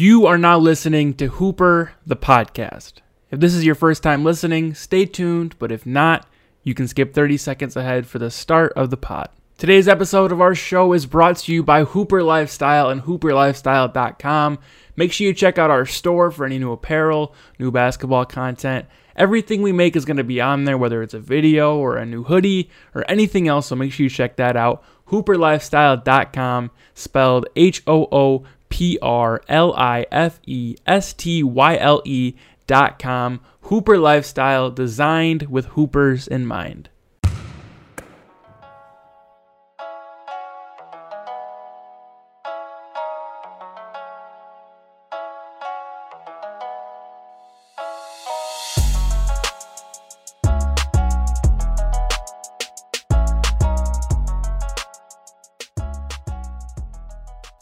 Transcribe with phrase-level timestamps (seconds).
[0.00, 3.00] You are now listening to Hoopr, the podcast.
[3.32, 6.28] If this is your first time listening, stay tuned, but if not,
[6.62, 9.28] you can skip 30 seconds ahead for the start of the pod.
[9.56, 14.60] Today's episode of our show is brought to you by Hoopr Lifestyle and HooprLifestyle.com.
[14.94, 18.86] Make sure you check out our store for any new apparel, new basketball content.
[19.16, 22.06] Everything we make is going to be on there, whether it's a video or a
[22.06, 24.84] new hoodie or anything else, so make sure you check that out.
[25.08, 32.02] HooprLifestyle.com, spelled H O O P R L I F E S T Y L
[32.04, 32.34] E
[32.66, 33.40] dot com.
[33.64, 36.88] Hoopr Lifestyle, designed with Hoopers in mind.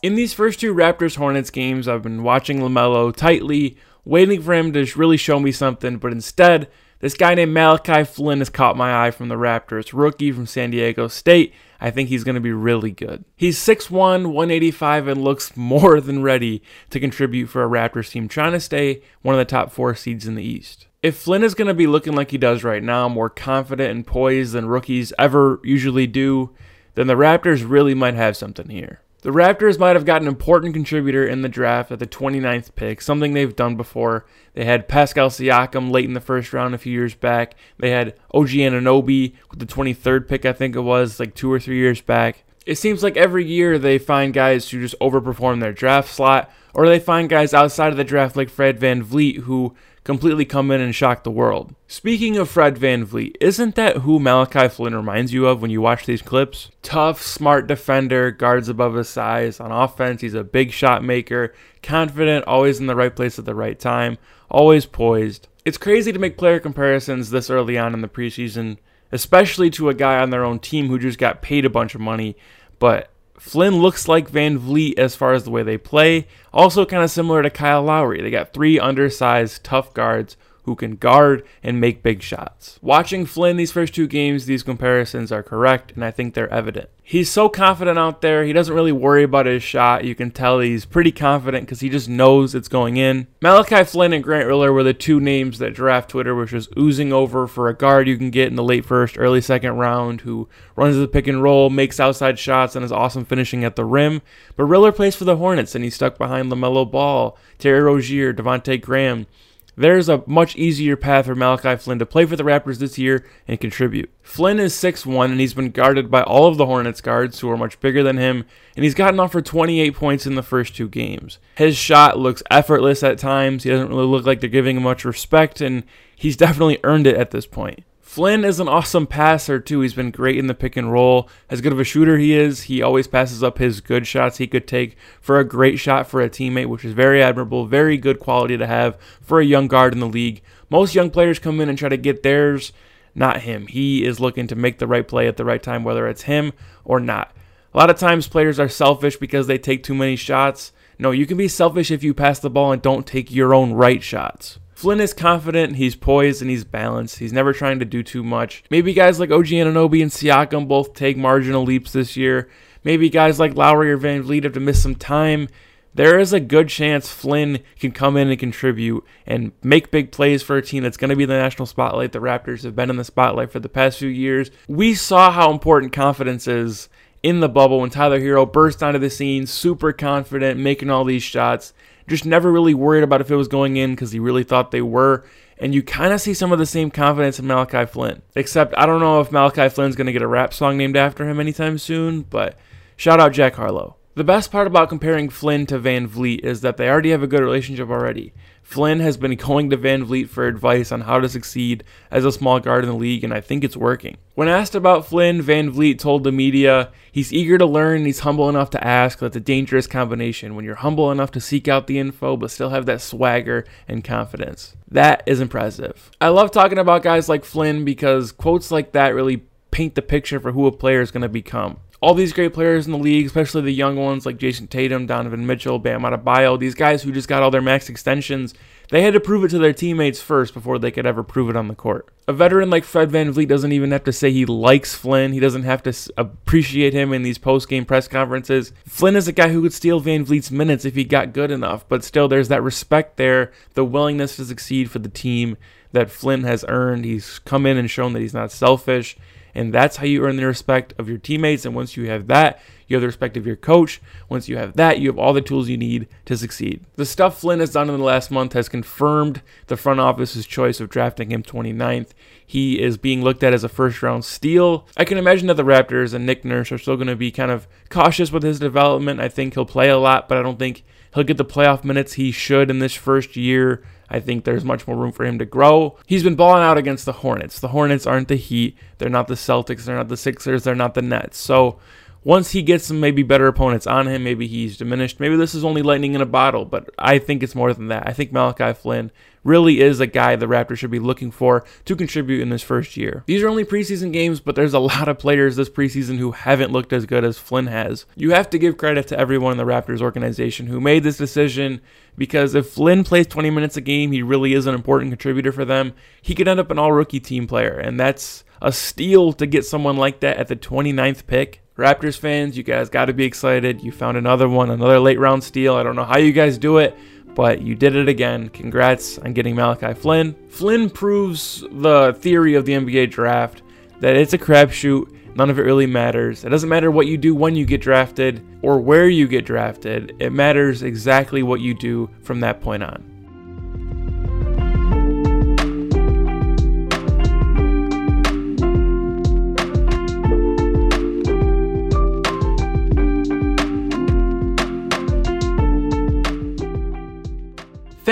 [0.03, 4.73] In these first two Raptors Hornets games, I've been watching LaMelo tightly, waiting for him
[4.75, 6.69] to really show me something, but instead,
[7.01, 10.71] this guy named Malachi Flynn has caught my eye from the Raptors, rookie from San
[10.71, 11.55] Diego State.
[11.81, 13.25] I think he's going to be really good.
[13.37, 13.91] He's 6'1,
[14.27, 19.03] 185, and looks more than ready to contribute for a Raptors team trying to stay
[19.23, 20.89] one of the top four seeds in the East.
[21.03, 24.07] If Flynn is going to be looking like he does right now, more confident and
[24.07, 26.55] poised than rookies ever usually do,
[26.97, 29.01] then the Raptors really might have something here.
[29.27, 33.01] The Raptors might have got an important contributor in the draft at the 29th pick,
[33.01, 34.25] something they've done before.
[34.55, 37.57] They had Pascal Siakam late in the first round a few years back.
[37.77, 41.59] They had OG Anunoby with the 23rd pick, I think it was, like two or
[41.59, 42.45] three years back.
[42.67, 46.87] It seems like every year they find guys who just overperform their draft slot, or
[46.87, 49.75] they find guys outside of the draft like Fred Van VanVleet who
[50.07, 51.75] completely come in and shock the world.
[51.89, 56.07] Speaking of Fred VanVleet, isn't that who Malachi Flynn reminds you of when you watch
[56.07, 56.71] these clips?
[56.81, 59.59] Tough, smart defender, guards above his size.
[59.59, 63.55] On offense, he's a big shot maker, confident, always in the right place at the
[63.57, 64.17] right time,
[64.49, 65.49] always poised.
[65.65, 68.79] It's crazy to make player comparisons this early on in the preseason,
[69.11, 72.01] especially to a guy on their own team who just got paid a bunch of
[72.01, 72.37] money,
[72.79, 76.27] but Flynn looks like VanVleet as far as the way they play.
[76.53, 78.23] Also, kind of similar to Kyle Lowry.
[78.23, 80.37] They got three undersized, tough guards
[80.67, 82.79] who can guard and make big shots.
[82.83, 86.91] Watching Flynn these first two games, these comparisons are correct, and I think they're evident.
[87.05, 90.05] He's so confident out there, he doesn't really worry about his shot.
[90.05, 93.29] You can tell he's pretty confident because he just knows it's going in.
[93.41, 97.13] Malachi Flynn and Grant Riller were the two names that draft Twitter was just oozing
[97.13, 100.49] over for a guard you can get in the late first, early second round who
[100.75, 104.21] runs the pick and roll, makes outside shots, and is awesome finishing at the rim.
[104.57, 108.81] But Riller plays for the Hornets, and he's stuck behind LaMelo Ball, Terry Rozier, Devonte
[108.81, 109.29] Graham
[109.77, 113.25] there's a much easier path for Malachi Flynn to play for the Raptors this year
[113.47, 114.11] and contribute.
[114.23, 117.57] Flynn is 6'1 and he's been guarded by all of the Hornets guards who are
[117.57, 118.45] much bigger than him,
[118.75, 121.39] and he's gotten off for 28 points in the first two games.
[121.57, 125.05] His shot looks effortless at times, he doesn't really look like they're giving him much
[125.05, 125.85] respect, and
[126.15, 127.85] he's definitely earned it at this point.
[128.07, 129.81] Flynn is an awesome passer too.
[129.81, 131.29] He's been great in the pick and roll.
[131.51, 134.47] As good of a shooter he is, he always passes up his good shots he
[134.47, 138.21] could take for a great shot for a teammate, which is very admirable, very good
[138.21, 140.41] quality to have for a young guard in the league.
[140.71, 142.73] Most young players come in and try to get theirs,
[143.15, 143.67] not him.
[143.67, 146.53] He is looking to make the right play at the right time, whether it's him
[146.85, 147.33] or not.
[147.75, 150.73] A lot of times players are selfish because they take too many shots.
[150.97, 153.73] No, you can be selfish if you pass the ball and don't take your own
[153.73, 154.61] right shots.
[154.77, 157.19] Flynn is confident, he's poised, and he's balanced.
[157.19, 158.63] He's never trying to do too much.
[158.69, 162.51] Maybe guys like OG Anunoby and Siakam both take marginal leaps this year.
[162.85, 165.49] Maybe guys like Lowry or VanVleet have to miss some time.
[165.95, 170.43] There is a good chance Flynn can come in and contribute and make big plays
[170.43, 172.13] for a team that's going to be the national spotlight.
[172.13, 174.51] The Raptors have been in the spotlight for the past few years.
[174.69, 176.91] We saw how important confidence is
[177.23, 181.23] in the bubble when Tyler Herro burst onto the scene, super confident, making all these
[181.23, 181.73] shots
[182.09, 184.83] just never really worried about if it was going in because he really thought they
[184.83, 185.25] were.
[185.59, 188.23] And you kind of see some of the same confidence in Malachi Flynn.
[188.35, 191.29] Except I don't know if Malachi Flynn's going to get a rap song named after
[191.29, 192.59] him anytime soon, but
[192.97, 193.97] shout out Jack Harlow.
[194.17, 197.43] The best part about comparing Flynn to VanVleet is that they already have a good
[197.43, 198.33] relationship already.
[198.63, 202.59] Flynn has been going to VanVleet for advice on how to succeed as a small
[202.59, 204.17] guard in the league, and I think it's working.
[204.35, 208.49] When asked about Flynn, VanVleet told the media he's eager to learn and he's humble
[208.49, 209.19] enough to ask.
[209.19, 212.71] That's a dangerous combination when you're humble enough to seek out the info but still
[212.71, 214.77] have that swagger and confidence.
[214.91, 216.11] That is impressive.
[216.23, 220.41] I love talking about guys like Flynn because quotes like that really paint the picture
[220.41, 223.27] for who a player is going to become all these great players in the league,
[223.27, 227.29] especially the young ones like Jayson Tatum, Donovan Mitchell, Bam Adebayo, these guys who just
[227.29, 228.55] got all their max extensions,
[228.89, 231.57] They had to prove it to their teammates first before they could ever prove it
[231.57, 232.09] on the court.
[232.29, 235.33] A veteran like Fred VanVleet doesn't even have to say he likes Flynn.
[235.33, 238.73] He doesn't have to appreciate him in these post-game press conferences.
[238.87, 242.05] Flynn is a guy who could steal VanVleet's minutes if he got good enough, but
[242.05, 245.57] still there's that respect there, the willingness to succeed for the team
[245.93, 247.05] that Flynn has earned.
[247.05, 249.17] He's come in and shown that he's not selfish,
[249.57, 251.65] and that's how you earn the respect of your teammates.
[251.65, 254.03] And once you have that, you have the respect of your coach.
[254.29, 256.85] Once you have that, you have all the tools you need to succeed.
[256.97, 260.79] The stuff Flynn has done in the last month has confirmed the front office's choice
[260.79, 262.11] of drafting him 29th.
[262.47, 264.87] He is being looked at as a first round steal.
[264.97, 267.51] I can imagine that the Raptors and Nick Nurse are still going to be kind
[267.51, 269.21] of cautious with his development.
[269.21, 272.13] I think he'll play a lot, but I don't think he'll get the playoff minutes
[272.13, 273.83] he should in this first year.
[274.09, 275.99] I think there's much more room for him to grow.
[276.07, 277.59] He's been balling out against the Hornets.
[277.59, 278.77] The Hornets aren't the Heat.
[278.99, 279.85] They're not the Celtics.
[279.85, 280.65] They're not the Sixers.
[280.65, 281.39] They're not the Nets.
[281.39, 281.79] So
[282.27, 285.21] once he gets some maybe better opponents on him, maybe he's diminished.
[285.21, 288.09] Maybe this is only lightning in a bottle, but I think it's more than that.
[288.09, 289.13] I think Malachi Flynn
[289.45, 292.97] really is a guy the Raptors should be looking for to contribute in this first
[292.97, 293.23] year.
[293.27, 296.73] These are only preseason games, but there's a lot of players this preseason who haven't
[296.73, 298.07] looked as good as Flynn has.
[298.17, 301.81] You have to give credit to everyone in the Raptors organization who made this decision
[302.19, 305.65] because if Flynn plays 20 minutes a game, he really is an important contributor for
[305.65, 305.93] them.
[306.23, 309.65] He could end up an all rookie team player, and that's a steal to get
[309.65, 311.63] someone like that at the 29th pick.
[311.77, 313.83] Raptors fans, you guys got to be excited.
[313.83, 315.75] You found another one, another late round steal.
[315.75, 316.97] I don't know how you guys do it,
[317.35, 318.49] but you did it again.
[318.49, 320.35] Congrats on getting Malachi Flynn.
[320.49, 323.63] Flynn proves the theory of the NBA draft
[324.01, 325.13] that it's a crapshoot.
[325.37, 326.45] None of it really matters.
[326.45, 330.17] It doesn't matter what you do when you get drafted or where you get drafted.
[330.19, 333.16] It matters exactly what you do from that point on.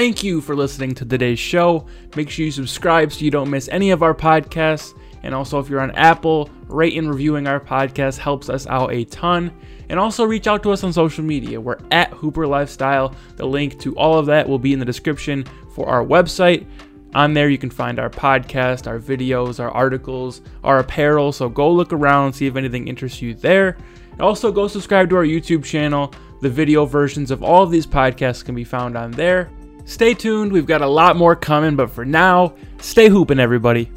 [0.05, 1.87] Thank you for listening to today's show.
[2.15, 4.93] Make sure you subscribe so you don't miss any of our podcasts.
[5.23, 9.05] And also, if you're on Apple, rate and reviewing our podcast helps us out a
[9.07, 9.51] ton.
[9.89, 11.59] And also, reach out to us on social media.
[11.59, 13.15] We're at Hoopr Lifestyle.
[13.37, 16.67] The link to all of that will be in the description for our website.
[17.15, 21.33] On there, you can find our podcast, our videos, our articles, our apparel.
[21.33, 23.79] So go look around and see if anything interests you there.
[24.21, 26.13] Also, go subscribe to our YouTube channel.
[26.43, 29.49] The video versions of all of these podcasts can be found on there.
[29.87, 33.91] Stay tuned, we've got a lot more coming, but for now, stay hooping, everybody.